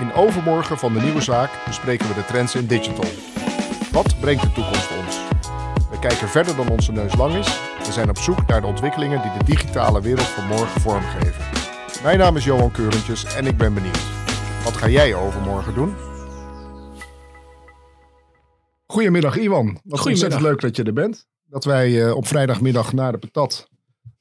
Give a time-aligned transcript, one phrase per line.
[0.00, 3.10] In Overmorgen van de Nieuwe Zaak bespreken we de trends in digital.
[3.92, 5.16] Wat brengt de toekomst ons?
[5.90, 9.22] We kijken verder dan onze neus lang is en zijn op zoek naar de ontwikkelingen
[9.22, 11.44] die de digitale wereld van morgen vormgeven.
[12.02, 14.02] Mijn naam is Johan Keurentjes en ik ben benieuwd.
[14.64, 15.94] Wat ga jij overmorgen doen?
[18.86, 19.80] Goedemiddag Iwan.
[19.84, 21.26] Wat ontzettend leuk dat je er bent.
[21.46, 23.68] Dat wij eh, op vrijdagmiddag na de patat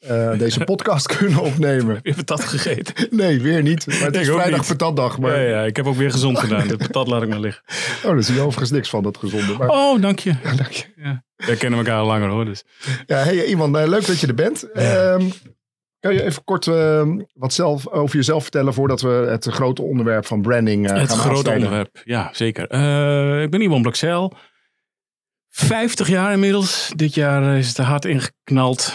[0.09, 1.99] uh, deze podcast kunnen opnemen.
[2.01, 3.07] Weer patat gegeten?
[3.09, 3.87] Nee, weer niet.
[3.87, 5.19] Maar het is vrijdag patatdag.
[5.19, 5.41] Maar...
[5.41, 6.67] Ja, ja, ik heb ook weer gezond gedaan.
[6.67, 7.63] De patat laat ik maar liggen.
[8.03, 9.53] Oh, daar zie je overigens niks van, dat gezonde.
[9.57, 9.69] Maar...
[9.69, 10.33] Oh, dank je.
[10.43, 10.85] Ja, dank je.
[10.95, 11.23] Ja.
[11.35, 12.45] We kennen elkaar al langer hoor.
[12.45, 12.63] Dus.
[13.05, 14.67] Ja, hey Iwan, uh, leuk dat je er bent.
[14.73, 15.13] Ja.
[15.13, 15.31] Um,
[15.99, 20.25] kan je even kort uh, wat zelf, over jezelf vertellen voordat we het grote onderwerp
[20.25, 22.63] van branding uh, het gaan Het grote onderwerp, ja zeker.
[23.41, 24.33] ik ben Iwan Blaksel.
[25.49, 26.91] 50 jaar inmiddels.
[26.95, 28.93] Dit jaar is het hard ingeknald.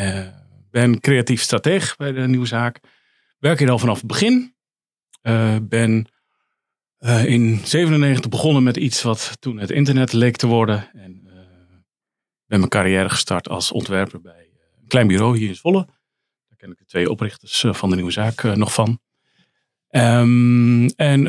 [0.00, 0.26] Uh,
[0.70, 2.80] ben creatief strateeg bij de nieuwe zaak.
[3.38, 4.54] Werk hier al vanaf het begin.
[5.22, 6.08] Uh, ben
[6.98, 10.90] uh, in 97 begonnen met iets wat toen het internet leek te worden.
[10.92, 11.24] En
[12.46, 15.84] ben mijn carrière gestart als ontwerper bij een klein bureau hier in Zwolle.
[16.48, 18.98] Daar ken ik de twee oprichters van de nieuwe zaak nog van.
[19.90, 21.22] Um, en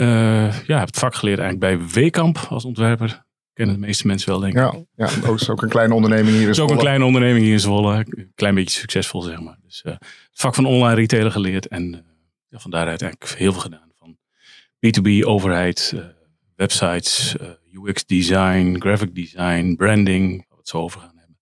[0.66, 3.26] ja, heb het vak geleerd eigenlijk bij Wekamp als ontwerper
[3.58, 4.59] kennen de meeste mensen wel, denk ik.
[4.59, 6.69] Ja, ja ook, is ook een kleine onderneming hier in Zwolle.
[6.69, 7.95] is ook een kleine onderneming hier in Zwolle.
[7.95, 9.58] Een klein beetje succesvol, zeg maar.
[9.63, 11.67] Dus uh, het vak van online retailer geleerd.
[11.67, 12.00] En uh,
[12.50, 13.91] ja, van daaruit eigenlijk heel veel gedaan.
[14.00, 14.17] Van
[14.85, 16.02] B2B, overheid, uh,
[16.55, 17.35] websites,
[17.72, 20.30] UX design, graphic design, branding.
[20.38, 21.38] Waar we het zo over gaan hebben.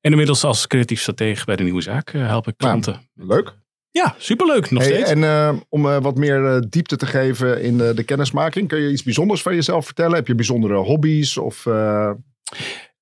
[0.00, 3.08] En inmiddels als creatief stratege bij de Nieuwe Zaak help ik nou, klanten.
[3.14, 3.56] Nou, leuk.
[3.98, 5.10] Ja, superleuk nog hey, steeds.
[5.10, 8.90] En uh, om uh, wat meer uh, diepte te geven in de kennismaking, kun je
[8.90, 10.14] iets bijzonders van jezelf vertellen?
[10.14, 11.36] Heb je bijzondere hobby's?
[11.36, 11.62] Of,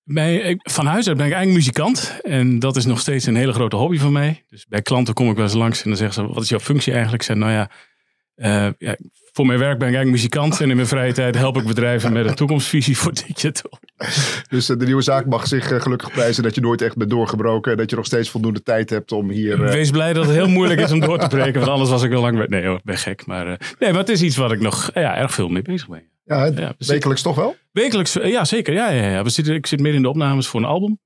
[0.05, 2.21] bij, van huis uit ben ik eigenlijk muzikant.
[2.23, 4.45] En dat is nog steeds een hele grote hobby van mij.
[4.49, 6.59] Dus bij klanten kom ik wel eens langs en dan zeggen ze, wat is jouw
[6.59, 7.23] functie eigenlijk?
[7.23, 7.71] Ik zeg, nou ja,
[8.79, 8.97] ja,
[9.37, 10.61] voor mijn werk ben ik eigenlijk muzikant.
[10.61, 13.79] En in mijn vrije tijd help ik bedrijven met een toekomstvisie voor digital.
[14.49, 17.73] Dus de nieuwe zaak mag zich gelukkig prijzen dat je nooit echt bent doorgebroken.
[17.73, 19.59] En dat je nog steeds voldoende tijd hebt om hier...
[19.59, 21.61] Wees blij dat het heel moeilijk is om door te breken.
[21.61, 22.49] Want anders was ik wel lang...
[22.49, 23.27] Nee hoor, ben gek.
[23.27, 23.45] Maar,
[23.79, 26.03] nee, maar het is iets wat ik nog ja, erg veel mee bezig ben.
[26.25, 27.57] Ja, ja wekelijks toch wel?
[27.73, 28.75] Wekelijks, ja zeker.
[28.75, 29.23] Ja, ja, ja.
[29.23, 30.99] We zitten, ik zit midden in de opnames voor een album.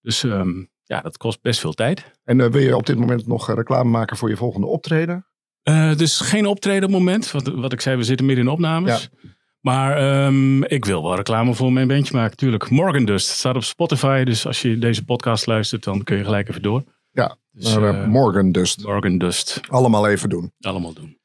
[0.00, 2.10] Dus um, ja, dat kost best veel tijd.
[2.24, 5.26] En uh, wil je op dit moment nog reclame maken voor je volgende optreden?
[5.64, 7.30] Uh, dus geen optreden op het moment.
[7.30, 9.10] Wat, wat ik zei, we zitten midden in opnames.
[9.12, 9.30] Ja.
[9.60, 12.70] Maar um, ik wil wel reclame voor mijn bandje maken, natuurlijk.
[12.70, 14.24] Morgan Dust staat op Spotify.
[14.24, 16.84] Dus als je deze podcast luistert, dan kun je gelijk even door.
[17.10, 18.84] Ja, dus, maar, uh, Morgan Dust.
[18.84, 19.60] Morgan Dust.
[19.68, 20.52] Allemaal even doen.
[20.60, 21.18] Allemaal doen.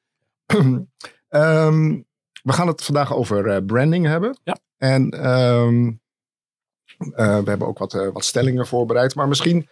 [1.30, 2.06] um,
[2.50, 4.38] we gaan het vandaag over uh, branding hebben.
[4.44, 4.58] Ja.
[4.78, 6.02] En um,
[6.98, 9.16] we hebben ook wat, wat stellingen voorbereid.
[9.16, 9.70] Maar misschien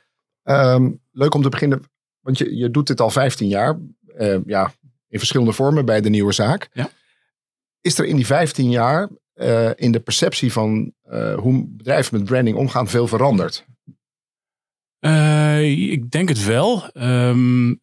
[1.11, 1.81] leuk om te beginnen.
[2.19, 3.79] Want je, je doet dit al 15 jaar
[4.17, 4.73] uh, ja,
[5.07, 6.69] in verschillende vormen bij de nieuwe zaak.
[6.73, 6.89] Ja.
[7.81, 12.27] Is er in die 15 jaar uh, in de perceptie van uh, hoe bedrijven met
[12.27, 13.65] branding omgaan veel veranderd?
[15.61, 16.89] ik denk het wel.
[16.93, 17.81] Um,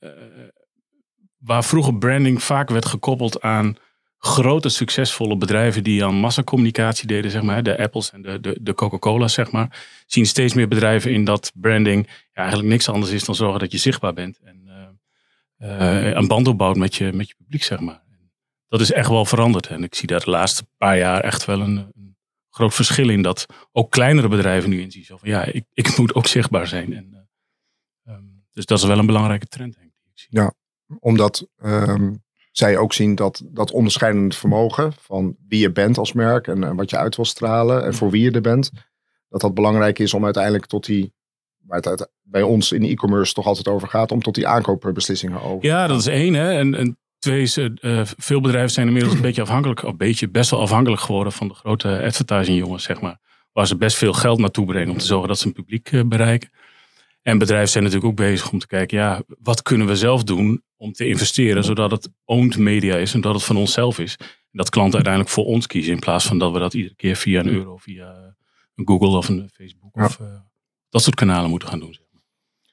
[1.38, 3.76] waar vroeger branding vaak werd gekoppeld aan
[4.24, 8.74] grote succesvolle bedrijven die aan massacommunicatie deden, zeg maar, de Apples en de, de, de
[8.74, 13.24] Coca-Cola's, zeg maar, zien steeds meer bedrijven in dat branding ja, eigenlijk niks anders is
[13.24, 14.40] dan zorgen dat je zichtbaar bent.
[14.44, 14.61] En
[15.68, 18.02] een band opbouwt met je, met je publiek, zeg maar.
[18.68, 19.66] Dat is echt wel veranderd.
[19.66, 22.16] En ik zie daar de laatste paar jaar echt wel een, een
[22.50, 23.22] groot verschil in.
[23.22, 25.04] Dat ook kleinere bedrijven nu inzien.
[25.04, 26.92] Zo van ja, ik, ik moet ook zichtbaar zijn.
[26.92, 27.28] En,
[28.06, 30.26] uh, um, dus dat is wel een belangrijke trend, denk ik.
[30.28, 30.52] Ja,
[30.98, 32.22] omdat um,
[32.52, 36.76] zij ook zien dat dat onderscheidende vermogen van wie je bent als merk en, en
[36.76, 38.70] wat je uit wil stralen en voor wie je er bent,
[39.28, 41.12] dat dat belangrijk is om uiteindelijk tot die
[41.66, 45.66] waar het bij ons in e-commerce toch altijd over gaat, om tot die aankoopbeslissingen over.
[45.66, 46.34] Ja, dat is één.
[46.34, 46.52] Hè.
[46.52, 50.50] En, en twee is, uh, veel bedrijven zijn inmiddels een beetje afhankelijk, een beetje best
[50.50, 53.20] wel afhankelijk geworden van de grote advertising jongens, zeg maar.
[53.52, 56.02] Waar ze best veel geld naartoe brengen om te zorgen dat ze een publiek uh,
[56.04, 56.50] bereiken.
[57.22, 60.62] En bedrijven zijn natuurlijk ook bezig om te kijken, ja, wat kunnen we zelf doen
[60.76, 64.16] om te investeren, zodat het owned media is en dat het van onszelf is.
[64.18, 67.16] En dat klanten uiteindelijk voor ons kiezen, in plaats van dat we dat iedere keer
[67.16, 68.34] via een euro, via
[68.74, 70.04] een Google of een Facebook ja.
[70.04, 70.26] of uh,
[70.92, 71.96] dat soort kanalen moeten gaan doen.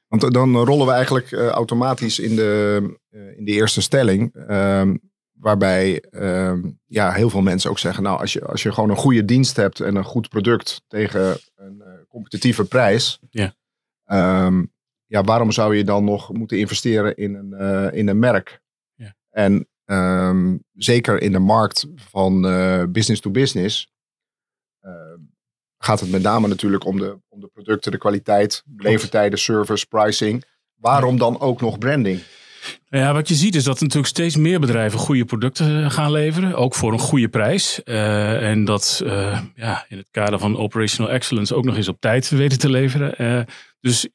[0.07, 4.35] Want dan rollen we eigenlijk uh, automatisch in de, uh, in de eerste stelling.
[4.49, 4.91] Uh,
[5.31, 8.95] waarbij ehm, ja, heel veel mensen ook zeggen, nou als je, als je gewoon een
[8.95, 13.19] goede dienst hebt en een goed product tegen een eh, competitieve prijs.
[13.29, 13.53] Ja.
[14.05, 14.65] Ehm,
[15.05, 18.61] ja, waarom zou je dan nog moeten investeren in een, in een merk?
[18.95, 19.15] Ja.
[19.29, 22.41] En um, zeker in de markt van
[22.91, 23.91] business to business
[25.79, 30.43] gaat het met name natuurlijk om de, om de producten, de kwaliteit, levertijden, service, pricing.
[30.75, 32.19] Waarom dan ook nog branding?
[32.89, 36.55] Ja, wat je ziet is dat natuurlijk steeds meer bedrijven goede producten eh, gaan leveren.
[36.55, 37.81] Ook voor een goede prijs.
[37.85, 41.99] Uh, en dat uh, ja, in het kader van operational excellence ook nog eens op
[41.99, 43.45] tijd weten te leveren.
[43.79, 44.07] dus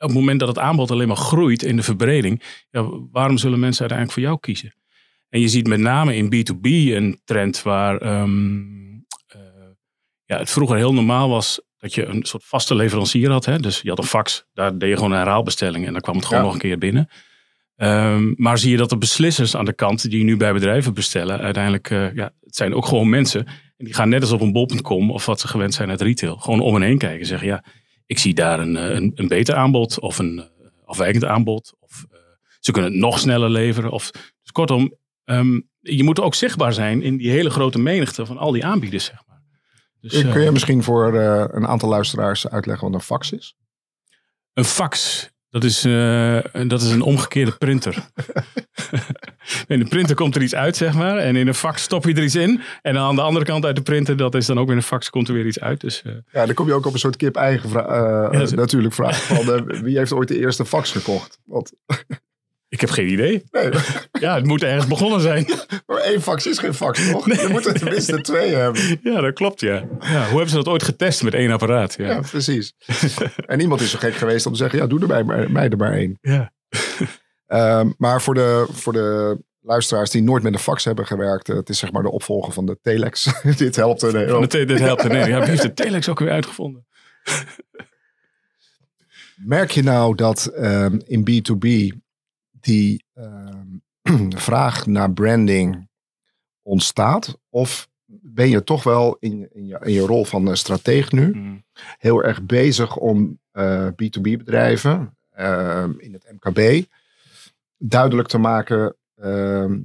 [0.00, 2.42] op het moment dat het aanbod alleen maar groeit in de verbreding.
[2.70, 4.74] Ja, waarom zullen mensen uiteindelijk voor jou kiezen?
[5.28, 8.89] En je ziet met name in B2B een trend waar um,
[10.30, 13.44] ja, het vroeger heel normaal was dat je een soort vaste leverancier had.
[13.44, 13.58] Hè?
[13.58, 16.24] Dus je had een fax, daar deed je gewoon een herhaalbestelling en dan kwam het
[16.24, 17.08] gewoon nog een keer binnen.
[17.76, 21.40] Um, maar zie je dat de beslissers aan de kant die nu bij bedrijven bestellen,
[21.40, 23.46] uiteindelijk, uh, ja, het zijn ook gewoon mensen.
[23.46, 26.36] En die gaan net als op een bol.com of wat ze gewend zijn uit retail,
[26.36, 27.26] gewoon om en heen kijken.
[27.26, 27.64] Zeggen ja,
[28.06, 31.74] ik zie daar een, eh, een, een beter aanbod of een uh, afwijkend aanbod.
[31.80, 32.18] Of uh,
[32.60, 33.90] ze kunnen het nog sneller leveren.
[33.90, 34.94] Of, dus kortom,
[35.24, 39.04] um, je moet ook zichtbaar zijn in die hele grote menigte van al die aanbieders,
[39.04, 39.29] zeg maar.
[40.00, 43.54] Dus, Kun je misschien voor een aantal luisteraars uitleggen wat een fax is?
[44.52, 47.94] Een fax dat is, uh, dat is een omgekeerde printer.
[49.66, 51.16] in de printer komt er iets uit, zeg maar.
[51.16, 52.60] En in een fax stop je er iets in.
[52.82, 55.10] En aan de andere kant uit de printer, dat is dan ook weer een fax,
[55.10, 55.80] komt er weer iets uit.
[55.80, 56.12] Dus, uh...
[56.32, 58.32] Ja, dan kom je ook op een soort kip-eigen vraag.
[58.32, 59.22] Uh, ja, natuurlijk vraag.
[59.22, 61.38] Van, wie heeft ooit de eerste fax gekocht?
[61.44, 61.72] Want
[62.70, 63.44] ik heb geen idee.
[63.50, 63.70] Nee.
[64.20, 65.46] Ja, het moet ergens begonnen zijn.
[65.86, 67.26] Maar één fax is geen fax, toch?
[67.26, 67.40] Nee.
[67.40, 68.98] Je moet er tenminste twee hebben.
[69.02, 69.74] Ja, dat klopt, ja.
[70.00, 70.20] ja.
[70.20, 71.94] Hoe hebben ze dat ooit getest met één apparaat?
[71.98, 72.74] Ja, ja precies.
[73.46, 75.76] en niemand is zo gek geweest om te zeggen, ja, doe er maar, mij er
[75.76, 76.18] maar één.
[76.20, 76.52] Ja.
[77.80, 81.68] Um, maar voor de, voor de luisteraars die nooit met een fax hebben gewerkt, het
[81.68, 83.32] is zeg maar de opvolger van de telex.
[83.56, 84.12] dit helpt er.
[84.12, 85.10] Nee, te, dit helpt er.
[85.10, 86.86] Nee, ja, wie heeft de telex ook weer uitgevonden?
[89.36, 91.98] Merk je nou dat um, in B2B
[92.60, 93.50] die uh,
[94.48, 95.88] vraag naar branding
[96.62, 97.38] ontstaat?
[97.48, 97.88] Of
[98.22, 101.64] ben je toch wel in, in, je, in je rol van uh, strateeg nu mm.
[101.98, 106.86] heel erg bezig om uh, eh, B2B bedrijven ehm, in het MKB
[107.76, 109.78] duidelijk te maken ehm,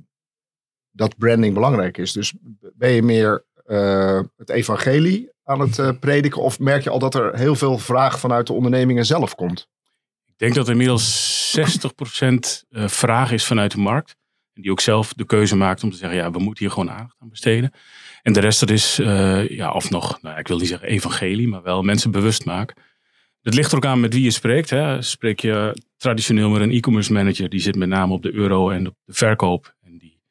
[0.92, 2.12] dat branding belangrijk is?
[2.12, 2.33] Dus
[2.74, 7.36] ben je meer uh, het evangelie aan het prediken of merk je al dat er
[7.36, 9.69] heel veel vraag vanuit de ondernemingen zelf komt?
[10.35, 14.15] Ik denk dat er inmiddels 60% eh, vraag is vanuit de markt.
[14.53, 16.91] En die ook zelf de keuze maakt om te zeggen, ja, we moeten hier gewoon
[16.91, 17.73] aandacht aan besteden.
[18.21, 21.47] En de rest, dat is, uh, ja, of nog, nou, ik wil niet zeggen evangelie,
[21.47, 22.83] maar wel mensen bewust maken.
[23.41, 24.69] Het ligt er ook aan met wie je spreekt.
[24.69, 25.01] Hè.
[25.01, 28.88] Spreek je traditioneel met een e-commerce manager, die zit met name op de euro en
[28.88, 29.75] op de verkoop.
[29.81, 30.21] En die,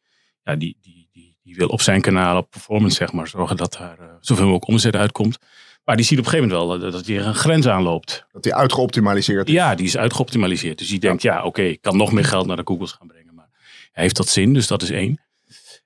[0.42, 3.72] ja, die, die, die, die wil op zijn kanaal, op performance zeg maar, zorgen dat
[3.72, 5.38] daar uh, zoveel mogelijk omzet uitkomt.
[5.84, 8.26] Maar die ziet op een gegeven moment wel dat hij een grens aanloopt.
[8.32, 9.54] Dat die uitgeoptimaliseerd is.
[9.54, 10.78] Ja, die is uitgeoptimaliseerd.
[10.78, 13.34] Dus die denkt, ja, oké, ik kan nog meer geld naar de Googles gaan brengen.
[13.34, 13.48] Maar
[13.92, 15.20] hij heeft dat zin, dus dat is één.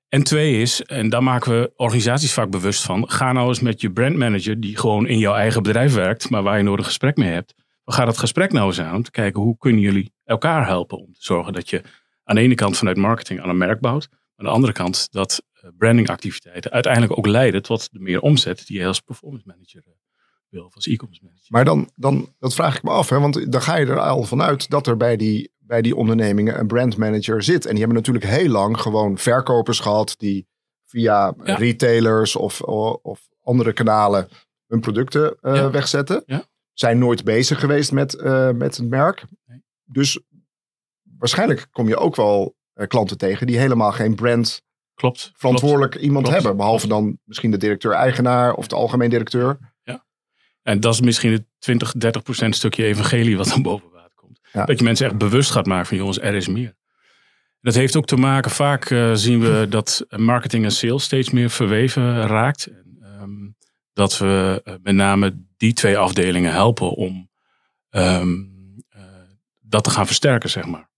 [0.08, 3.10] En twee is, en daar maken we organisaties vaak bewust van.
[3.10, 6.56] Ga nou eens met je brandmanager, die gewoon in jouw eigen bedrijf werkt, maar waar
[6.56, 7.54] je nooit een gesprek mee hebt.
[7.84, 11.12] Gaan dat gesprek nou eens aan om te kijken hoe kunnen jullie elkaar helpen om
[11.12, 11.82] te zorgen dat je
[12.24, 14.08] aan de ene kant vanuit marketing aan een merk bouwt.
[14.38, 18.78] Aan de andere kant dat eh, brandingactiviteiten uiteindelijk ook leiden tot de meer omzet die
[18.78, 19.92] je als performance manager eh,
[20.48, 21.46] wil, of als e-commerce manager.
[21.48, 24.22] Maar dan, dan, dat vraag ik me af, hè, want dan ga je er al
[24.22, 27.64] vanuit dat er bij die, bij die ondernemingen een brandmanager zit.
[27.64, 30.46] En die hebben natuurlijk heel lang gewoon verkopers gehad die
[30.84, 34.28] via retailers of, of andere kanalen
[34.66, 36.22] hun producten uh, wegzetten.
[36.26, 36.44] Ja.
[36.72, 39.24] Zijn nooit bezig geweest met, uh, met het merk.
[39.46, 39.62] Nee.
[39.84, 40.20] Dus
[41.18, 42.56] waarschijnlijk kom je ook wel
[42.86, 44.62] klanten tegen die helemaal geen brand
[44.98, 45.32] Klopt.
[45.34, 46.56] Verantwoordelijk iemand hebben.
[46.56, 49.58] Behalve dan misschien de directeur-eigenaar of de algemeen directeur.
[49.82, 50.04] Ja.
[50.62, 54.40] En dat is misschien het 20, 30 procent stukje evangelie wat dan boven water komt.
[54.52, 56.76] Dat je mensen echt bewust gaat maken van jongens, er is meer.
[57.60, 61.50] Dat heeft ook te maken, vaak uh, zien we dat marketing en sales steeds meer
[61.50, 62.66] verweven raakt.
[62.66, 63.56] En, um,
[63.92, 67.28] dat we uh, met name die twee afdelingen helpen om
[67.90, 68.54] um,
[68.96, 69.02] uh,
[69.58, 70.90] dat te gaan versterken, zeg maar.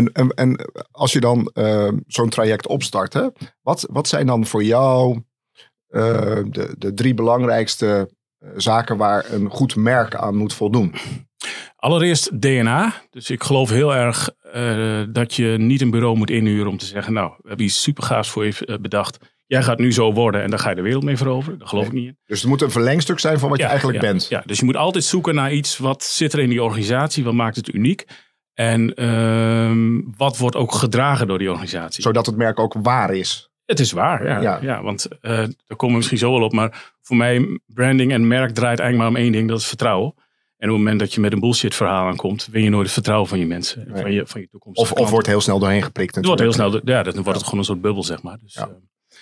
[0.00, 3.26] En, en, en als je dan uh, zo'n traject opstart, hè,
[3.62, 6.02] wat, wat zijn dan voor jou uh,
[6.50, 10.94] de, de drie belangrijkste uh, zaken waar een goed merk aan moet voldoen?
[11.76, 12.92] Allereerst DNA.
[13.10, 14.30] Dus ik geloof heel erg
[15.12, 18.30] dat je niet een bureau moet inhuren om te zeggen, nou, we hebben iets supergaafs
[18.30, 19.18] voor je bedacht.
[19.46, 21.58] Jij gaat nu zo worden en dan ga je de wereld mee veroveren.
[21.58, 22.18] Daar geloof ik niet in.
[22.26, 24.26] Dus het moet een verlengstuk zijn van wat je eigenlijk bent.
[24.28, 25.78] Ja, dus je moet altijd zoeken naar iets.
[25.78, 27.24] Wat zit er in die organisatie?
[27.24, 28.06] Wat maakt het uniek?
[28.60, 32.02] En uh, wat wordt ook gedragen door die organisatie?
[32.02, 33.50] Zodat het merk ook waar is.
[33.64, 34.40] Het is waar, ja.
[34.40, 34.58] ja.
[34.62, 36.52] ja want uh, daar komen we misschien zo wel op.
[36.52, 39.48] Maar voor mij, branding en merk draait eigenlijk maar om één ding.
[39.48, 40.14] Dat is vertrouwen.
[40.56, 42.92] En op het moment dat je met een bullshit verhaal aankomt, win je nooit het
[42.92, 43.86] vertrouwen van je mensen.
[43.94, 44.80] Van, je, van je toekomst.
[44.80, 46.14] Of, of wordt heel snel doorheen geprikt.
[46.14, 48.38] Het wordt heel snel, ja, dan wordt het gewoon een soort bubbel, zeg maar.
[48.42, 48.66] Dus, ja.
[48.66, 48.72] uh,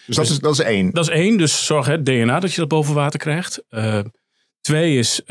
[0.06, 0.90] dus, dat, is, dat is één.
[0.90, 1.36] Dat is één.
[1.36, 3.62] Dus zorg het DNA dat je dat boven water krijgt.
[3.70, 3.98] Uh,
[4.60, 5.22] twee is,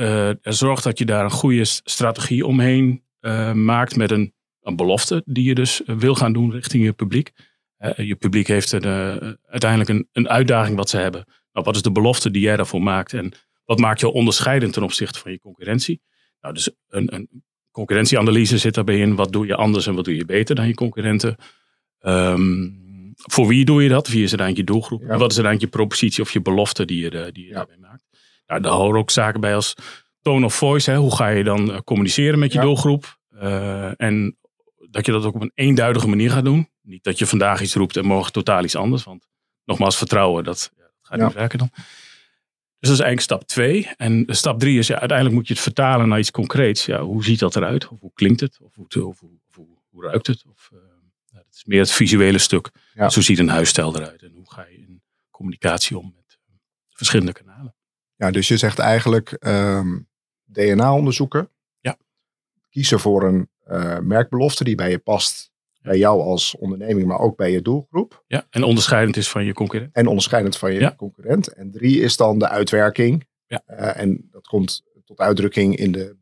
[0.42, 5.44] zorg dat je daar een goede strategie omheen eh, maakt met een, een belofte die
[5.44, 7.32] je dus wil gaan doen richting je publiek.
[7.96, 8.86] je publiek heeft een,
[9.46, 11.26] uiteindelijk een, een uitdaging wat ze hebben.
[11.52, 13.14] Nou, wat is de belofte die jij daarvoor maakt?
[13.14, 13.34] En
[13.66, 16.02] wat maakt je onderscheidend ten opzichte van je concurrentie?
[16.42, 19.16] Nou, dus een, een concurrentieanalyse zit daarbij in.
[19.16, 21.36] Wat doe je anders en wat doe je beter dan je concurrenten?
[22.00, 22.70] Ehm,
[23.14, 24.08] voor wie doe je dat?
[24.08, 25.02] Wie is er eigenlijk je doelgroep?
[25.02, 27.78] En wat is er eigenlijk je propositie of je belofte die je, die je daarbij
[27.78, 28.04] maakt?
[28.48, 29.76] Nou, daar horen ook zaken bij als
[30.22, 30.92] tone of voice.
[30.92, 30.98] Hè?
[30.98, 33.18] Hoe ga je dan eh, communiceren met je doelgroep?
[33.34, 34.38] Uh, en
[34.90, 36.70] dat je dat ook op een eenduidige manier gaat doen.
[36.82, 39.04] Niet dat je vandaag iets roept en morgen totaal iets anders.
[39.04, 39.28] Want
[39.64, 41.70] nogmaals, vertrouwen, dat, ja, dat gaat niet werken dan.
[42.80, 43.90] Dus dat is eigenlijk stap twee.
[43.96, 46.86] En stap drie is, ja, uiteindelijk moet je het vertalen naar iets concreets.
[46.86, 47.88] Ja, hoe ziet dat eruit?
[47.88, 48.58] Of hoe klinkt het?
[48.62, 50.44] Of hoe, of hoe, hoe, hoe ruikt het?
[50.50, 50.80] Of, uh,
[51.32, 52.70] dat is meer het visuele stuk.
[53.08, 54.24] Zo ziet een huisstijl eruit.
[54.24, 56.38] En hoe ga je in communicatie om met
[56.90, 57.76] verschillende kanalen.
[58.18, 60.00] Ja, dus je zegt eigenlijk ehm,
[60.46, 61.50] DNA onderzoeken.
[61.80, 61.98] Ja.
[62.70, 65.52] Kiezen voor een uh, merkbelofte die bij je past.
[65.82, 68.24] Bij jou als onderneming, maar ook bij je doelgroep.
[68.28, 69.94] Ja, en onderscheidend is van je concurrent.
[69.94, 71.48] En onderscheidend van je concurrent.
[71.48, 73.28] En drie is dan de uitwerking.
[73.46, 73.64] Ja.
[73.68, 76.16] Uh, en dat komt tot uitdrukking in de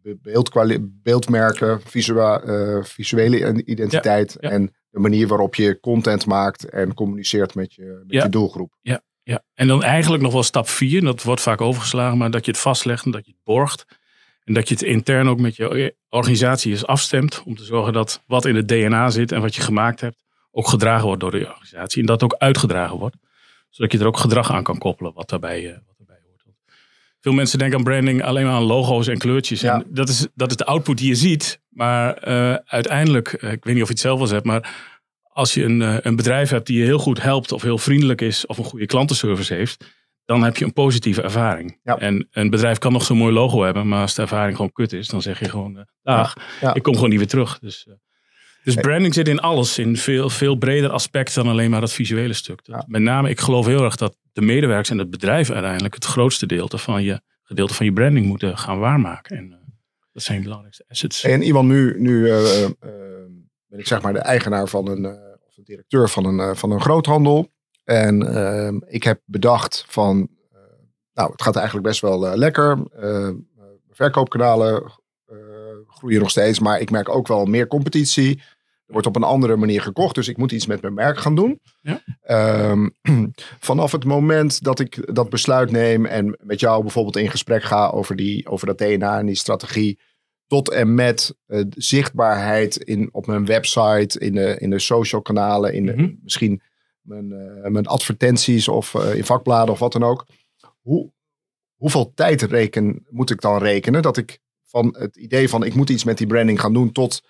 [1.04, 2.44] beeldmerken, visuele,
[2.78, 4.36] uh, visuele identiteit.
[4.36, 8.78] En de manier waarop je content maakt en communiceert met je, met je doelgroep.
[8.82, 12.46] Ja, ja, en dan eigenlijk nog wel stap vier, dat wordt vaak overgeslagen, maar dat
[12.46, 13.86] je het vastlegt en dat je het borgt.
[14.44, 18.24] En dat je het intern ook met je organisatie is afstemt om te zorgen dat
[18.28, 21.48] wat in het DNA zit en wat je gemaakt hebt, ook gedragen wordt door de
[21.48, 22.02] organisatie.
[22.02, 23.16] En dat ook uitgedragen wordt,
[23.70, 26.44] zodat je er ook gedrag aan kan koppelen wat daarbij, uh, wat daarbij hoort.
[27.22, 29.62] Veel mensen denken aan branding alleen maar aan logo's en kleurtjes.
[29.62, 29.74] Ja.
[29.74, 31.62] En dat, is, dat is de output die je ziet.
[31.70, 34.95] Maar uh, uiteindelijk, uh, ik weet niet of je het zelf wel hebt, maar
[35.36, 38.22] als je een, eh, een bedrijf hebt die je heel goed helpt of heel vriendelijk
[38.22, 39.86] is of een goede klantenservice heeft,
[40.26, 41.80] dan heb je een positieve ervaring.
[41.84, 44.94] En een bedrijf kan nog zo'n mooi logo hebben, maar als de ervaring gewoon kut
[44.94, 46.34] is, dan zeg je gewoon, uh, dag,
[46.74, 47.60] ik kom gewoon niet weer terug.
[47.60, 47.96] Dus, uh,
[48.64, 52.34] dus branding zit in alles, in veel, veel breder aspect dan alleen maar dat visuele
[52.34, 52.62] stuk.
[52.88, 56.48] Met name, ik geloof heel erg dat de medewerkers en het bedrijf uiteindelijk het grootste
[56.48, 59.38] gedeelte van je, gedeelte van je branding moeten gaan waarmaken.
[59.38, 59.50] En
[60.12, 61.24] dat zijn de belangrijkste assets.
[61.24, 62.32] En iemand nu, nu
[63.68, 65.12] ben ik zeg maar de eigenaar van een, uh,
[65.48, 67.54] of de directeur van een, uh, van een groothandel.
[67.84, 70.60] En uh, ik heb bedacht van, eh,
[71.14, 72.78] nou het gaat eigenlijk best wel lekker.
[73.90, 75.04] verkoopkanalen
[75.88, 78.42] groeien nog steeds, maar ik merk ook wel meer competitie.
[78.86, 81.36] Er wordt op een andere manier gekocht, dus ik moet iets met mijn merk gaan
[81.36, 81.60] doen.
[81.82, 82.02] Ja.
[82.22, 82.90] Ehm,
[83.70, 87.88] vanaf het moment dat ik dat besluit neem en met jou bijvoorbeeld in gesprek ga
[87.88, 90.00] over, die, over dat DNA en die strategie,
[90.48, 95.74] tot en met uh, zichtbaarheid in, op mijn website, in de, in de social kanalen,
[95.74, 96.14] in Mhm.
[96.24, 96.62] misschien
[97.02, 100.26] mijn, uh, mijn advertenties of uh, in vakbladen of wat dan ook.
[100.82, 101.12] Hoe,
[101.76, 105.90] hoeveel tijd reken, moet ik dan rekenen dat ik van het idee van ik moet
[105.90, 107.24] iets met die branding gaan doen tot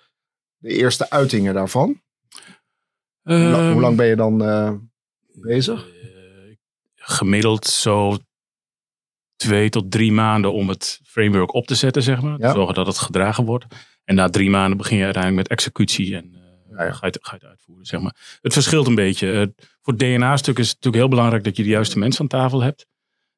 [0.56, 1.88] de eerste uitingen daarvan?
[3.22, 4.38] Um, hoe, lang, hoe, lang, ben je dan
[5.32, 5.94] bezig?
[7.06, 8.16] gemiddeld zo
[9.36, 12.38] twee tot drie maanden om het framework op te zetten, zeg maar.
[12.38, 12.52] Ja.
[12.52, 13.64] Zorgen dat het gedragen wordt.
[14.04, 16.40] En na drie maanden begin je uiteindelijk met executie en uh,
[16.70, 16.92] ja, ja.
[16.92, 18.38] Ga, je, ga, je, het uitvoeren, zeg maar.
[18.40, 19.32] Het verschilt een beetje.
[19.32, 19.46] Uh,
[19.82, 22.62] voor het DNA-stuk is het natuurlijk heel belangrijk dat je de juiste mensen aan tafel
[22.62, 22.86] hebt.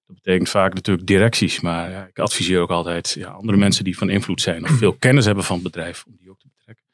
[0.06, 4.10] Dat betekent vaak natuurlijk directies, maar ik adviseer ook altijd ja, andere mensen die van
[4.10, 6.84] invloed zijn of veel kennis hebben van het bedrijf, om die ook te betrekken.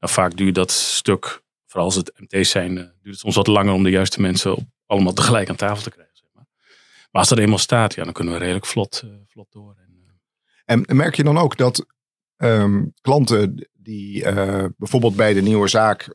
[0.00, 3.46] Nou, vaak duurt dat stuk, vooral als het MT's zijn, uh, duurt het soms wat
[3.46, 6.11] langer om de juiste mensen op, allemaal tegelijk aan tafel te krijgen.
[7.12, 9.74] Maar als dat eenmaal staat, ja, dan kunnen we redelijk vlot, uh, vlot door.
[9.76, 9.94] En,
[10.66, 10.84] uh...
[10.86, 11.86] en, merk je dan ook dat
[12.36, 16.14] um, klanten die uh, bijvoorbeeld bij de nieuwe zaak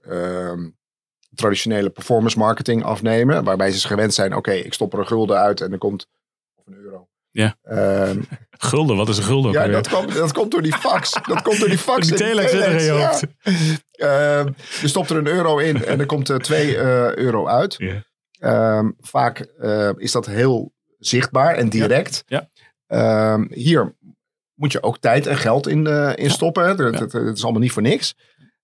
[1.35, 5.37] traditionele performance marketing afnemen, waarbij ze gewend zijn, oké, okay, ik stop er een gulden
[5.37, 6.07] uit en er komt
[6.55, 7.07] of een euro.
[7.31, 7.57] Ja.
[8.09, 8.27] Um,
[8.69, 9.51] gulden, wat is een gulden?
[9.51, 11.13] Ja, dat komt, dat komt door die fax.
[11.13, 12.07] Dat komt door die fax.
[12.07, 12.83] Die telex, in je.
[12.83, 13.19] Ja.
[13.93, 14.45] Uh,
[14.81, 17.75] je stopt er een euro in en er komt er 2 uh, euro uit.
[17.77, 18.77] Yeah.
[18.77, 22.23] Um, vaak uh, is dat heel zichtbaar en direct.
[22.27, 22.49] Ja.
[22.87, 23.33] ja.
[23.33, 23.95] Um, hier
[24.53, 26.67] moet je ook tijd en geld in, uh, in stoppen.
[26.93, 28.15] Het, is allemaal niet voor niks.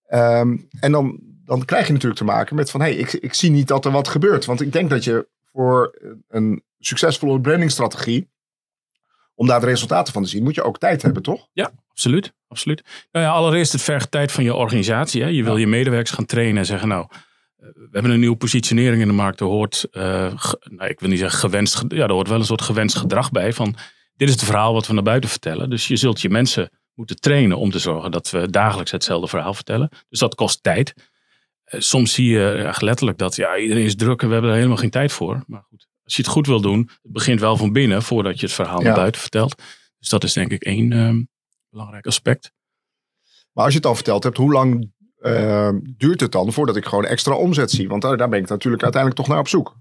[0.10, 2.82] Um, en dan, dan krijg je natuurlijk te maken met van...
[2.82, 4.46] hé, hey, ik, ik zie niet dat er wat gebeurt.
[4.46, 5.98] Want ik denk dat je voor
[6.28, 8.30] een succesvolle brandingstrategie...
[9.36, 11.48] om daar de resultaten van te zien, moet je ook tijd hebben, toch?
[11.54, 12.34] Ja, absoluut.
[12.48, 12.84] absoluut.
[13.12, 15.22] Nou ja, allereerst het vergt tijd van je organisatie.
[15.22, 15.28] Hè.
[15.28, 16.88] Je wil je medewerkers gaan trainen en zeggen...
[16.88, 17.08] nou,
[17.74, 19.40] we hebben een nieuwe positionering in de markt.
[19.40, 22.62] Er hoort, ge, nou, ik wil niet zeggen gewenst, ja, er hoort wel een soort
[22.62, 23.54] gewenst gedrag bij.
[23.54, 23.76] Van
[24.16, 25.70] dit is het verhaal wat we naar buiten vertellen.
[25.70, 29.54] Dus je zult je mensen moeten trainen om te zorgen dat we dagelijks hetzelfde verhaal
[29.54, 29.90] vertellen.
[30.10, 30.94] Dus dat kost tijd.
[31.66, 34.58] Uh, soms zie je echt letterlijk dat ja, iedereen is druk en we hebben er
[34.58, 35.44] helemaal geen tijd voor.
[35.48, 38.46] Maar goed, als je het goed wil doen, het begint wel van binnen voordat je
[38.46, 38.86] het verhaal ja.
[38.86, 39.62] naar buiten vertelt.
[40.00, 41.24] Dus dat is denk ik één uh,
[41.70, 42.52] belangrijk aspect.
[43.52, 44.93] Maar als je het al verteld hebt, hoe lang
[45.24, 47.88] uh, duurt het dan voordat ik gewoon extra omzet zie?
[47.88, 49.76] Want daar, daar ben ik natuurlijk uiteindelijk toch naar op zoek.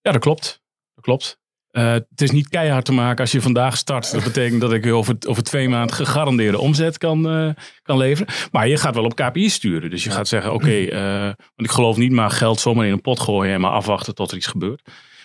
[0.00, 0.62] Ja, dat klopt.
[0.94, 1.40] Dat klopt.
[1.72, 4.12] Uh, het is niet keihard te maken als je vandaag start.
[4.12, 7.50] Dat betekent dat ik over, over twee maanden gegarandeerde omzet kan, uh,
[7.82, 8.34] kan leveren.
[8.50, 9.90] Maar je gaat wel op KPI sturen.
[9.90, 12.92] Dus je gaat zeggen, oké, okay, uh, want ik geloof niet maar geld zomaar in
[12.92, 14.82] een pot gooien en maar afwachten tot er iets gebeurt.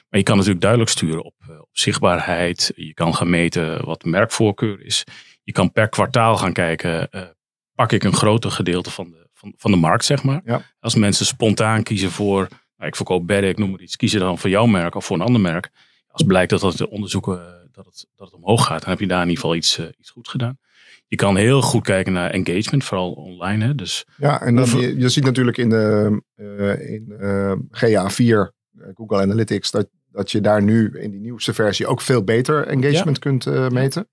[0.09, 2.71] Maar je kan natuurlijk duidelijk sturen op, op zichtbaarheid.
[2.75, 5.03] Je kan gaan meten wat de merkvoorkeur is.
[5.43, 7.09] Je kan per kwartaal gaan kijken,
[7.77, 10.41] pak ik een groter gedeelte van de, van, van de markt, zeg maar.
[10.45, 10.61] Ja.
[10.79, 14.37] Als mensen spontaan kiezen voor, nou, ik verkoop bedden, ik noem maar iets, kiezen dan
[14.37, 15.69] voor jouw merk of voor een ander merk
[16.17, 19.21] als blijkt dat dat onderzoeken dat het, dat het omhoog gaat, dan heb je daar
[19.21, 20.57] in ieder geval iets, uh, iets goed gedaan.
[21.07, 23.65] Je kan heel goed kijken naar engagement, vooral online.
[23.65, 23.75] Hè?
[23.75, 28.53] Dus ja, en dan, je, je ziet natuurlijk in de uh, in, uh, GA4,
[28.93, 33.23] Google Analytics, dat, dat je daar nu in die nieuwste versie ook veel beter engagement
[33.23, 33.31] ja.
[33.31, 34.07] kunt meten.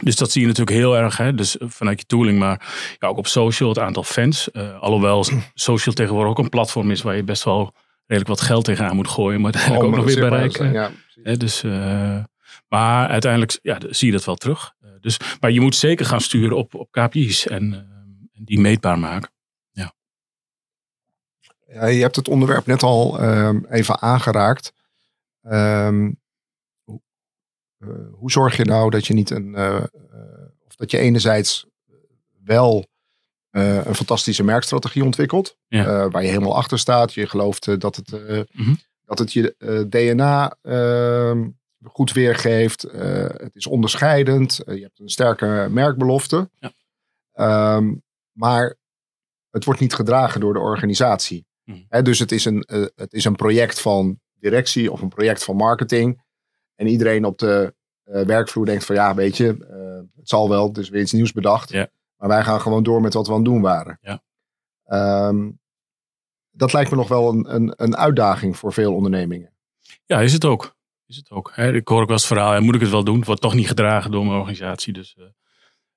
[0.00, 1.34] Dus dat zie je natuurlijk heel erg, hè?
[1.34, 4.52] dus vanuit je tooling, maar ja, ook op social, het aantal fans.
[4.80, 7.74] alhoewel social tegenwoordig ook een platform is waar je best wel
[8.12, 10.72] redelijk wat geld tegenaan moet gooien, maar uiteindelijk ook nog weer bereiken.
[10.72, 10.90] Ja,
[11.36, 12.24] dus, uh,
[12.68, 14.74] maar uiteindelijk ja, zie je dat wel terug.
[14.84, 17.72] Uh, dus, maar je moet zeker gaan sturen op, op KPI's en,
[18.32, 19.30] en die meetbaar maken.
[19.70, 19.94] Ja.
[21.66, 21.86] ja.
[21.86, 23.20] je hebt het onderwerp net al
[23.70, 24.72] even aangeraakt.
[25.42, 26.20] Um,
[28.12, 29.56] hoe zorg je nou dat je niet een,
[30.66, 31.66] of dat je enerzijds
[32.44, 32.86] wel
[33.50, 35.04] een fantastische merkstrategie.
[35.68, 35.86] Ja.
[35.86, 37.14] Uh, waar je helemaal achter staat.
[37.14, 38.78] Je gelooft dat, het, mm -hmm.
[39.04, 41.48] dat het je DNA ehm,
[41.84, 42.82] goed weergeeft.
[42.82, 44.60] het is onderscheidend.
[44.66, 46.50] je hebt een sterke merkbelofte.
[46.58, 46.72] Ja.
[47.76, 48.76] Um, maar
[49.50, 51.46] het wordt niet gedragen door de organisatie.
[51.64, 51.84] Mm.
[51.88, 55.56] Hè, dus het is, een, het is een project van directie of een project van
[55.56, 56.22] marketing.
[56.82, 57.74] En iedereen op de
[58.04, 59.46] werkvloer denkt van ja, weet je,
[60.16, 61.72] het zal wel, dus weer iets nieuws bedacht.
[62.16, 63.98] Maar wij gaan gewoon door met wat we aan het doen waren.
[64.00, 64.22] Ja.
[65.28, 65.60] Um,
[66.50, 69.52] dat lijkt me nog wel een, een, een, uitdaging voor veel ondernemingen.
[70.06, 70.76] Ja, is het ook.
[71.06, 71.52] Is het ook.
[71.54, 71.72] Hè?
[71.72, 73.16] Ik hoor ook wel eens het verhaal, moet ik het wel doen?
[73.16, 74.92] Het wordt toch niet gedragen door mijn organisatie.
[74.92, 75.16] Dus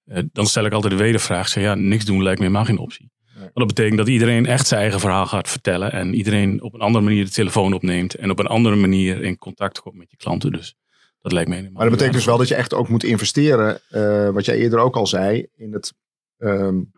[0.06, 1.48] uh, dan stel ik altijd de wedervraag.
[1.48, 3.12] Zeg, ja, niks doen lijkt me helemaal geen optie.
[3.54, 5.92] Dat betekent dat iedereen echt zijn eigen verhaal gaat vertellen.
[5.92, 8.16] En iedereen op een andere manier de telefoon opneemt.
[8.16, 10.52] En op een andere manier in contact komt met je klanten.
[10.52, 10.76] Dus
[11.22, 13.80] dat lijkt me helemaal Maar dat betekent dus wel dat je echt ook moet investeren.
[13.92, 15.48] Uh, wat jij eerder ook al zei.
[15.56, 15.94] In het
[16.38, 16.92] um,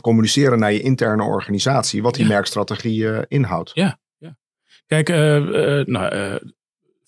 [0.00, 2.02] communiceren naar je interne organisatie.
[2.02, 2.28] Wat die Ja.
[2.28, 3.70] merkstrategie uh, inhoudt.
[3.74, 4.36] Ja, ja.
[4.86, 5.36] Kijk, eh,
[5.80, 6.34] eh, nou, eh,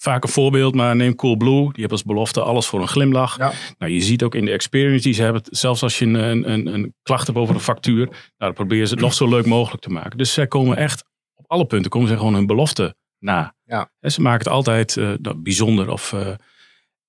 [0.02, 1.62] vaak een voorbeeld, maar neem Coolblue.
[1.62, 3.38] Die heeft als belofte alles voor een glimlach.
[3.38, 3.52] Ja.
[3.78, 6.66] Nou, je ziet ook in de experience die ze hebben, zelfs als je een, een,
[6.66, 9.82] een, klacht hebt over een factuur, nou, dan proberen ze het nog zo leuk mogelijk
[9.82, 10.18] te maken.
[10.18, 13.54] Dus zij komen echt, op alle punten komen ze gewoon hun belofte na.
[13.64, 13.90] Ja.
[14.00, 15.90] En ze maken het altijd eh, bijzonder.
[15.90, 16.28] Of, eh,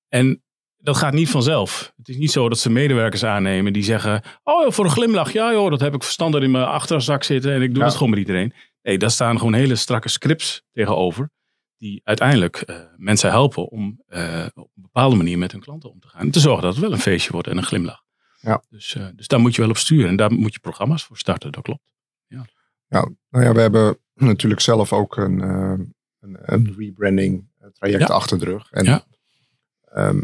[0.08, 0.44] en
[0.78, 1.94] dat gaat niet vanzelf.
[1.98, 5.52] Het is niet zo dat ze medewerkers aannemen die zeggen, oh, voor een glimlach, ja
[5.52, 7.86] joh, dat heb ik verstandig in mijn achterzak zitten en ik doe Ja.
[7.86, 8.54] het gewoon met iedereen.
[8.82, 11.30] Nee, daar staan gewoon hele strakke scripts tegenover.
[11.82, 16.00] Die uiteindelijk eh, mensen helpen om eh, op een bepaalde manier met hun klanten om
[16.00, 16.22] te gaan.
[16.22, 18.04] En te zorgen dat het wel een feestje wordt en een glimlach.
[18.39, 18.63] Ja.
[18.70, 20.10] Dus, eh, dus daar moet je wel op sturen.
[20.10, 21.94] En daar moet je programma's voor starten, dat klopt.
[23.30, 25.94] Nou ja, we hebben natuurlijk zelf ook een, een,
[26.41, 28.13] een rebranding traject Ja.
[28.13, 28.72] achter de rug.
[28.72, 29.04] En Ja.
[29.86, 30.22] ehm,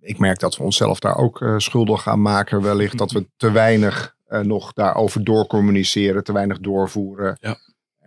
[0.00, 2.62] ik merk dat we onszelf daar ook schuldig gaan maken.
[2.62, 7.36] Wellicht dat we te weinig nog daarover doorcommuniceren, te weinig doorvoeren.
[7.40, 7.56] Ja.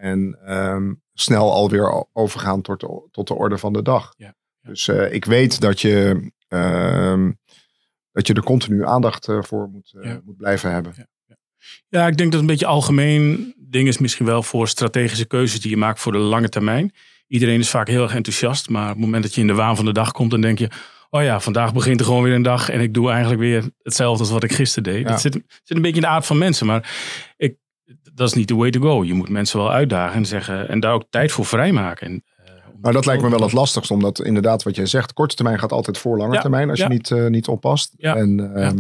[0.02, 4.14] En ehm, snel alweer overgaan tot de, tot de orde van de dag.
[4.18, 4.36] Ja.
[4.62, 4.70] Ja.
[4.70, 7.32] Dus eh, ik weet dat je, ehm,
[8.12, 10.22] dat je er continu aandacht eh, voor moet, eh, Ja.
[10.26, 11.10] moet blijven hebben.
[11.88, 15.62] Ja, ik denk dat het een beetje algemeen ding is misschien wel voor strategische keuzes
[15.62, 16.94] die je maakt voor de lange termijn.
[17.28, 19.76] Iedereen is vaak heel erg enthousiast, maar op het moment dat je in de waan
[19.76, 20.70] van de dag komt, dan denk je,
[21.10, 24.24] oh ja, vandaag begint er gewoon weer een dag en ik doe eigenlijk weer hetzelfde
[24.24, 25.02] als wat ik gisteren deed.
[25.04, 25.10] Ja.
[25.10, 26.94] Dat zit, zit een beetje in de aard van mensen, maar
[27.38, 27.56] ik,
[28.22, 29.04] dat is niet the way to go.
[29.04, 32.08] Je moet mensen wel uitdagen en zeggen en daar ook tijd voor vrijmaken.
[32.08, 32.24] En,
[32.82, 35.72] eh, dat lijkt me wel het lastigste, omdat inderdaad wat jij zegt, korte termijn gaat
[35.72, 36.88] altijd voor lange Ja, termijn als ja.
[36.88, 37.94] je niet, eh, niet oppast.
[37.98, 38.78] Ja, En ehm,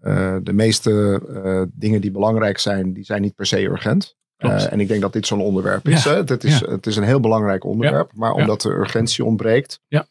[0.00, 4.16] eh, de meeste dingen die belangrijk zijn, die zijn niet per se urgent.
[4.36, 6.04] En ik denk dat dit zo'n onderwerp is.
[6.04, 6.14] Hè?
[6.14, 10.06] Het, is het is een heel belangrijk onderwerp, maar omdat de urgentie ontbreekt, Ja.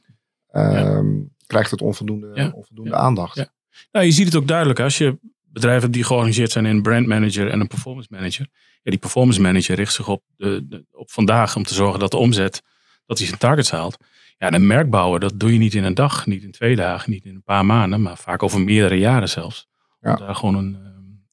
[0.51, 1.07] ehm,
[1.47, 3.35] krijgt het onvoldoende, onvoldoende aandacht.
[3.35, 3.47] ja.
[3.91, 5.17] Nou, je ziet het ook duidelijk als je
[5.51, 8.47] bedrijven die georganiseerd zijn in een brand manager en een performance manager.
[8.81, 12.11] Ja, die performance manager richt zich op, de, de- op vandaag om te zorgen dat
[12.11, 12.61] de omzet,
[13.05, 13.97] dat hij zijn targets haalt.
[14.37, 16.75] Ja, en een merk bouwen, dat doe je niet in een dag, niet in twee
[16.75, 19.67] dagen, niet in een paar maanden, maar vaak over meerdere jaren zelfs.
[19.99, 20.11] Ja.
[20.13, 20.77] Om daar gewoon een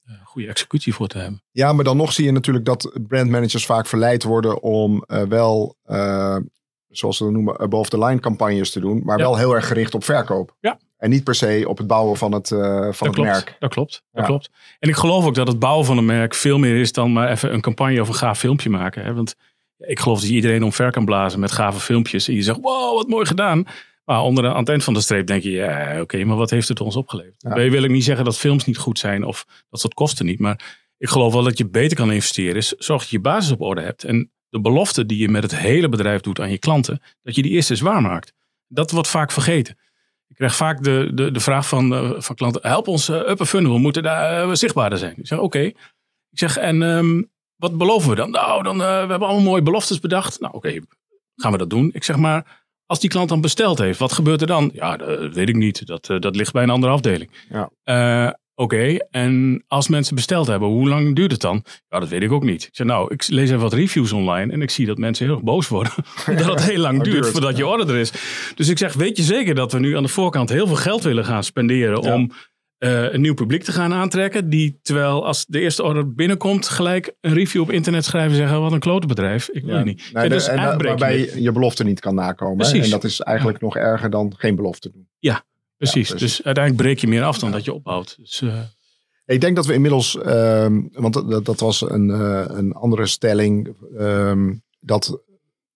[0.04, 1.42] eh, goede executie voor te hebben.
[1.50, 5.76] Ja, maar dan nog zie je natuurlijk dat brandmanagers vaak verleid worden om eh, wel
[5.83, 6.37] eh,
[6.88, 9.24] zoals ze dat noemen, above the line campagnes te doen, maar Ja.
[9.24, 10.57] wel heel erg gericht op verkoop.
[10.61, 10.78] Ja.
[10.98, 13.56] En niet per se op het bouwen van het, eh, van dat het klopt, merk.
[13.58, 14.28] Dat klopt, dat Ja.
[14.28, 14.50] klopt.
[14.78, 17.30] En ik geloof ook dat het bouwen van een merk veel meer is dan maar
[17.30, 19.04] even een campagne of een gaaf filmpje maken.
[19.04, 19.14] Hè?
[19.14, 19.34] Want
[19.78, 22.28] ik geloof dat je iedereen omver kan blazen met gave filmpjes.
[22.28, 23.64] En je zegt, wow, wat mooi gedaan.
[24.04, 26.50] Maar onder de, aan het eind van de streep denk je, ja, oké, maar wat
[26.50, 27.34] heeft het ons opgeleverd?
[27.38, 27.48] Ja.
[27.48, 30.38] Daarmee wil ik niet zeggen dat films niet goed zijn of dat soort kosten niet.
[30.38, 30.61] Maar
[30.98, 32.56] ik geloof wel dat je beter kan investeren.
[32.56, 34.04] Is zorg dat je je basis op orde hebt.
[34.04, 37.42] En de belofte die je met het hele bedrijf doet aan je klanten, dat je
[37.42, 38.32] die eerst eens waarmaakt.
[38.68, 39.78] Dat wordt vaak vergeten.
[40.38, 43.46] Ik krijg vaak de, de, de vraag van, eh, van klanten: help ons uh, upper
[43.46, 45.14] funnel, we moeten daar eh, zichtbaarder zijn.
[45.16, 45.59] Ik zeg: oké.
[46.31, 47.22] Ik zeg: en ehm,
[47.57, 48.31] wat beloven we dan?
[48.31, 50.40] Nou, dan, we hebben allemaal mooie beloftes bedacht.
[50.40, 50.79] Nou, oké,
[51.37, 51.90] gaan we dat doen?
[51.92, 52.66] Ik zeg maar.
[52.87, 54.70] Als die klant dan besteld heeft, wat gebeurt er dan?
[54.72, 55.87] Ja, dat weet ik niet.
[55.87, 57.31] Dat, dat ligt bij een andere afdeling.
[57.48, 57.70] Ja.
[58.59, 61.64] Oké, en als mensen besteld hebben, hoe lang duurt het dan?
[61.88, 62.62] Ja, dat weet ik ook niet.
[62.62, 65.35] Ik zeg, nou, ik lees even wat reviews online en ik zie dat mensen heel
[65.35, 65.92] erg boos worden.
[66.27, 67.68] dat het heel lang duurt duurt, voordat je ja.
[67.71, 68.12] order er is.
[68.55, 71.03] Dus ik zeg, weet je zeker dat we nu aan de voorkant heel veel geld
[71.03, 72.14] willen gaan spenderen Ja.
[72.14, 72.31] om
[72.79, 74.51] eh, een nieuw publiek te gaan aantrekken?
[74.51, 78.61] Die, terwijl als de eerste order binnenkomt, gelijk een review op internet schrijven en zeggen,
[78.61, 79.49] wat een klote bedrijf.
[79.49, 79.79] Ik Ja.
[79.79, 80.11] je niet.
[80.12, 82.73] Nee, Ja, dus en, waarbij je je belofte niet kan nakomen.
[82.73, 85.09] En dat is eigenlijk nog erger dan geen belofte doen.
[85.78, 88.16] Precies, dus- dus uiteindelijk breek je meer af dan dat je opbouwt.
[88.18, 88.60] Dus, eh,
[89.26, 93.76] Ik denk dat we inmiddels, ehm, want dat, dat was een, eh, een andere stelling,
[93.96, 95.22] ehm, dat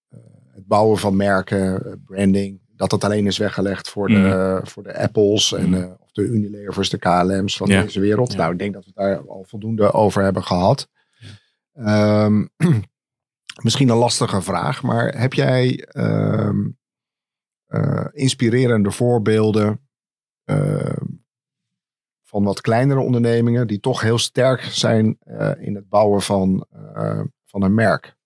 [0.09, 0.19] eh,
[0.55, 5.53] het bouwen van merken, branding, dat dat alleen is weggelegd voor de, voor de Apples
[5.53, 5.91] en Mhm.
[5.99, 7.83] of de Unilevers, de KLM's van Ja.
[7.83, 8.33] deze wereld.
[8.33, 8.39] Ja.
[8.39, 10.89] Nou, ik denk dat we daar al voldoende over hebben gehad.
[11.73, 12.45] Ehm,
[13.63, 15.87] misschien een lastige vraag, maar heb jij
[18.13, 19.81] inspirerende voorbeelden
[22.23, 27.21] van wat kleinere ondernemingen die toch heel sterk zijn eh, in het bouwen van, eh,
[27.45, 28.17] van een merk?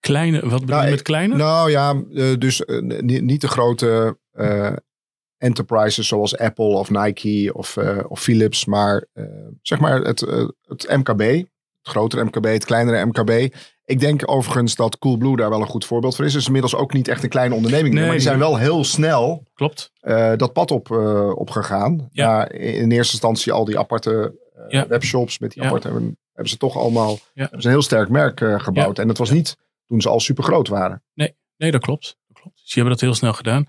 [0.00, 1.36] kleine, wat bedoel Nou, je met ik- kleine?
[1.36, 4.18] Nou ja, eh, dus ni- niet de grote
[5.36, 7.76] enterprises zoals Apple of Nike of,
[8.08, 9.06] of Philips, maar
[9.62, 10.20] zeg maar het,
[10.66, 11.46] het MKB, het
[11.82, 13.54] grotere MKB, het kleinere MKB.
[13.88, 16.30] Ik denk overigens dat Coolblue daar wel een goed voorbeeld voor is.
[16.32, 18.56] Het is inmiddels ook niet echt een kleine onderneming, meer, Nee, maar die zijn wel
[18.58, 19.92] heel snel Klopt.
[20.00, 22.08] eh, dat pad op, eh, opgegaan.
[22.12, 22.48] Ja.
[22.50, 24.86] In eerste instantie al die aparte eh, Ja.
[24.86, 25.68] webshops met die Ja.
[25.68, 27.18] aparte hebben, hebben ze toch allemaal Ja.
[27.42, 28.98] hebben ze een heel sterk merk gebouwd.
[28.98, 31.02] En dat was niet toen ze al super groot waren.
[31.14, 32.16] Nee, dat klopt.
[32.28, 32.56] Dat klopt.
[32.56, 33.66] Dus die hebben dat heel snel gedaan.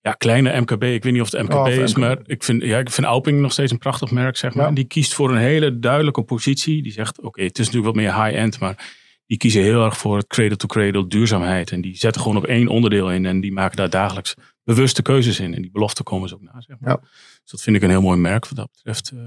[0.00, 0.82] Ja, kleine MKB.
[0.82, 1.98] Ik weet niet of het MKB Oh, is, MKB.
[2.00, 4.74] maar ik vind, ja, ik vind Alping nog steeds een prachtig merk, zeg maar.
[4.74, 6.82] Die kiest voor een hele duidelijke positie.
[6.82, 8.94] Die zegt, oké, het is natuurlijk wat meer high-end, maar
[9.32, 11.70] die kiezen heel erg voor het cradle-to-cradle duurzaamheid.
[11.70, 15.40] En die zetten gewoon op één onderdeel in en die maken daar dagelijks bewuste keuzes
[15.40, 15.54] in.
[15.54, 16.90] En die beloften komen ze ook na, zeg maar.
[16.90, 16.96] Ja.
[17.42, 19.18] Dus dat vind ik een heel mooi merk wat dat betreft eh,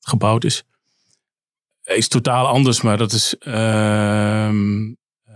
[0.00, 0.64] gebouwd is.
[1.82, 5.34] Hij is totaal anders, maar dat is ehm, eh,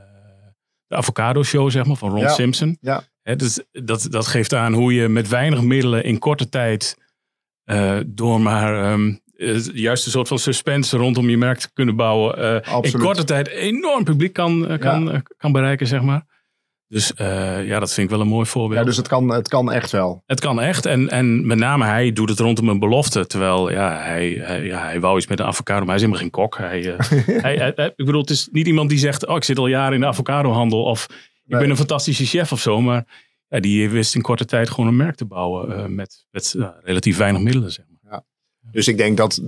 [0.87, 2.29] de avocado show, zeg maar, van Ron Ja.
[2.29, 2.79] Simpson.
[2.81, 3.05] Ja.
[3.23, 6.99] Dus dat, dat geeft aan hoe je met weinig middelen in korte tijd
[7.64, 11.96] eh, door maar ehm, eh, de juiste soort van suspense rondom je merk te kunnen
[11.96, 12.62] bouwen.
[12.64, 16.29] eh, in korte tijd enorm publiek kan, eh, kan, eh, kan bereiken, zeg maar.
[16.88, 18.81] Dus eh, ja, dat vind ik wel een mooi voorbeeld.
[18.81, 20.22] Ja, dus het kan, het kan echt wel.
[20.26, 20.87] Het kan echt.
[20.87, 23.26] En, en met name hij doet het rondom een belofte.
[23.26, 26.20] Terwijl ja, hij, hij, ja, hij wou iets met een avocado, maar hij is helemaal
[26.22, 26.57] geen kok.
[26.59, 26.98] Hij, eh,
[27.42, 29.66] hij, hij- hij- ik bedoel, het is niet iemand die zegt: Oh, ik zit al
[29.66, 30.83] jaren in de avocadohandel.
[30.83, 31.61] Of ik Nee.
[31.61, 32.81] ben een fantastische chef of zo.
[32.81, 33.07] Maar
[33.48, 35.76] ja, die wist in korte tijd gewoon een merk te bouwen.
[35.76, 37.72] eh, met met relatief weinig middelen.
[37.72, 37.85] Zeg.
[38.72, 39.42] Dus ik denk dat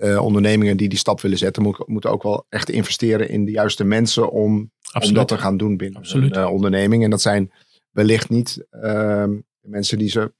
[0.00, 3.50] eh, ondernemingen die die stap willen zetten, moet- moeten ook wel echt investeren in de
[3.50, 6.36] juiste mensen om, om dat te gaan doen binnen Absoluut.
[6.36, 7.04] een eh, onderneming.
[7.04, 7.52] En dat zijn
[7.90, 10.32] wellicht niet ehm, mensen die ze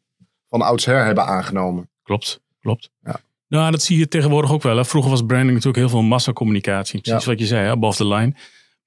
[0.49, 1.90] van oudsher hebben aangenomen.
[2.03, 2.90] Klopt, klopt.
[3.03, 3.20] Ja.
[3.49, 4.77] Nou, dat zie je tegenwoordig ook wel.
[4.77, 4.85] Hè.
[4.85, 7.01] Vroeger was branding natuurlijk heel veel massacommunicatie.
[7.01, 7.31] Precies Ja.
[7.31, 8.35] wat je zei, hè, above the line.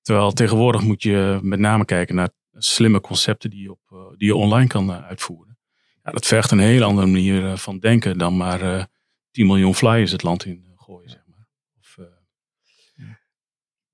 [0.02, 4.28] Terwijl tegenwoordig moet je met name kijken naar slimme concepten die je, op, eh, die
[4.28, 5.58] je online kan uitvoeren.
[6.04, 8.88] Ja, dat vergt een hele andere manier van denken dan maar
[9.38, 11.10] 10 miljoen flyers het land in eh, gooien.
[11.10, 11.48] Zeg maar.
[11.80, 13.06] Of, eh,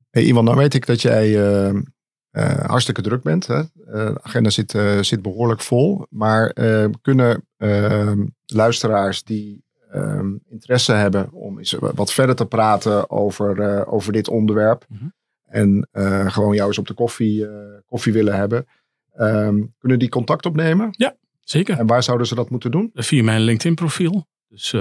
[0.09, 1.81] Hey, Iwan, nou weet ik dat jij ehm,
[2.29, 3.47] eh, hartstikke druk bent.
[3.47, 3.61] Hè?
[3.73, 6.05] De agenda zit, zit behoorlijk vol.
[6.09, 13.09] Maar eh, kunnen ehm, luisteraars die ehm, interesse hebben om eens wat verder te praten
[13.09, 14.85] over, over dit onderwerp.
[14.89, 15.05] Mhm.
[15.45, 15.87] En
[16.31, 17.47] gewoon jou eens op de koffie,
[17.85, 18.67] koffie willen hebben.
[19.13, 20.95] ehm, kunnen die contact opnemen?
[21.39, 21.77] zeker.
[21.77, 22.89] En waar zouden ze dat moeten doen?
[22.93, 24.27] Via mijn LinkedIn profiel.
[24.47, 24.73] Dus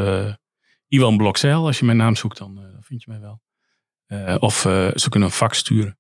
[0.93, 3.41] Iwan Blokzeil, als je mijn naam zoekt, dan, eh, vind je mij wel.
[4.07, 5.99] Eh, of eh, ze kunnen een fax sturen.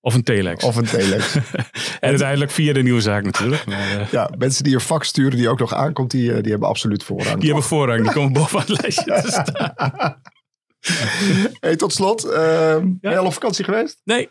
[0.00, 0.64] Of een telex.
[0.64, 1.34] Of een telex.
[2.00, 3.66] en uiteindelijk via de nieuwe zaak natuurlijk.
[3.66, 7.04] Maar, ja, mensen die een fax sturen die ook nog aankomt, die, die hebben absoluut
[7.04, 7.36] voorrang.
[7.38, 10.20] die hebben voorrang, die komen bovenaan het lijstje te staan.
[11.60, 14.00] hey, tot slot, ehm ben je al op vakantie geweest?
[14.04, 14.28] Nee,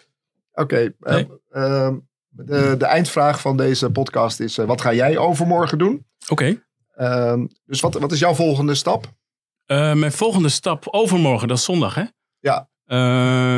[0.53, 1.27] Oké, eh, Nee.
[1.49, 1.97] ehm,
[2.29, 6.05] De, de eindvraag van deze podcast is: wat ga jij overmorgen doen?
[6.27, 6.63] Oké.
[6.95, 9.17] Ehm, dus wat, wat is jouw volgende stap?
[9.75, 12.03] Mijn volgende stap overmorgen, dat is zondag, hè?
[12.39, 12.67] Ja.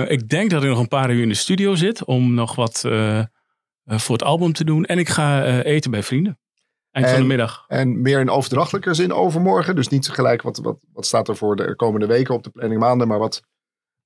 [0.07, 2.79] ik denk dat ik nog een paar uur in de studio zit om nog wat
[3.85, 4.85] voor het album te doen.
[4.85, 6.39] En ik ga eten bij vrienden.
[6.91, 7.65] Eind van de middag.
[7.67, 9.75] En meer in overdrachtelijke zin overmorgen.
[9.75, 12.79] Dus niet gelijk wat, wat, wat staat er voor de komende weken op de planning
[12.79, 13.07] maanden.
[13.07, 13.41] Maar wat,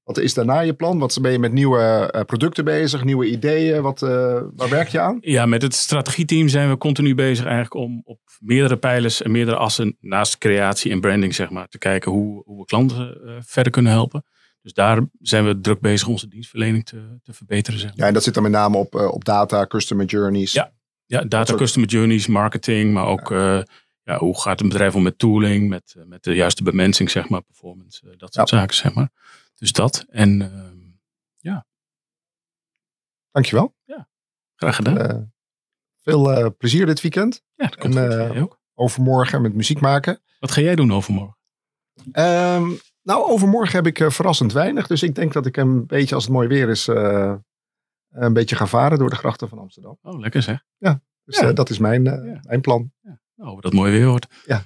[0.06, 1.00] wat is daarna je plan?
[1.00, 3.04] Wat ben je met nieuwe uh, producten bezig?
[3.04, 3.82] Nieuwe ideeën?
[3.82, 4.10] Wat, uh,
[4.56, 5.18] waar werk je aan?
[5.22, 9.58] Ja, met het strategieteam zijn we continu bezig eigenlijk om op meerdere pijlers en meerdere
[9.58, 13.72] assen naast creatie en branding zeg maar te kijken hoe, hoe we klanten uh, verder
[13.72, 14.26] kunnen helpen.
[14.62, 17.80] Dus daar zijn we druk bezig onze dienstverlening te, te verbeteren.
[17.80, 18.00] Zeg maar.
[18.00, 20.52] Ja, en dat zit dan met name op, op data, customer journeys.
[20.52, 20.74] Ja,
[21.06, 23.66] ja, data customer journeys, marketing, maar ook ja.
[24.06, 27.42] Ja, hoe gaat een bedrijf om met tooling, met, met de juiste bemensing, zeg maar,
[27.42, 28.58] performance, dat soort ja.
[28.58, 29.10] zaken, zeg maar.
[29.56, 30.06] Dus dat.
[30.10, 30.72] En uh,
[31.38, 31.66] ja.
[33.32, 33.76] Dankjewel.
[33.84, 34.10] Ja,
[34.56, 35.16] graag gedaan.
[35.16, 35.22] Uh,
[36.02, 37.44] veel plezier dit weekend.
[37.56, 38.60] Ja, dat komt en, goed, ook.
[38.74, 40.22] Overmorgen met muziek maken.
[40.40, 41.38] Wat ga jij doen overmorgen?
[42.06, 44.88] Um, nou, overmorgen heb ik verrassend weinig.
[44.88, 48.68] Dus ik denk dat ik een beetje, als het mooi weer is, een beetje gaan
[48.68, 49.98] varen door de grachten van Amsterdam.
[50.02, 50.64] Oh, lekker zeg.
[50.78, 51.54] Ja, dus ja.
[51.54, 52.40] Dat is mijn, ja.
[52.42, 52.92] mijn plan.
[53.02, 53.20] Ja.
[53.36, 54.28] Nou, dat mooi weer wordt.
[54.46, 54.66] Ja,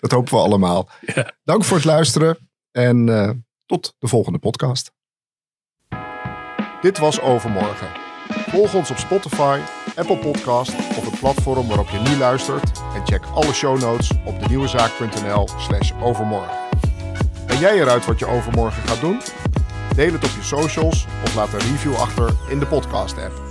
[0.00, 0.90] dat hopen we allemaal.
[1.00, 1.32] Ja.
[1.44, 3.30] Dank voor het luisteren en uh,
[3.68, 4.92] tot de volgende podcast.
[6.80, 7.88] Dit was Overmorgen.
[8.28, 9.60] Volg ons op Spotify,
[9.96, 12.82] Apple Podcast of het platform waarop je nu luistert.
[12.94, 16.56] En check alle show notes op denieuwezaak.nl slash overmorgen.
[17.46, 19.20] Ben jij eruit wat je overmorgen gaat doen?
[19.94, 23.47] Deel het op je socials of laat een review achter in de podcast app.